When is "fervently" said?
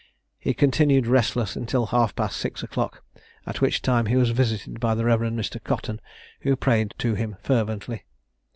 7.43-8.05